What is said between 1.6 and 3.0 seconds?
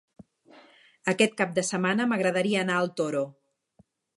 setmana m'agradaria anar al